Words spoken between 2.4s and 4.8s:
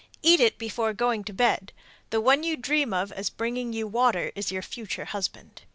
you dream of as bringing you water is your